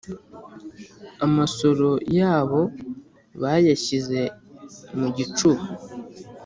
[1.25, 2.61] amasoro yáabo
[3.41, 4.21] baayashyize
[4.97, 5.65] mu gicúba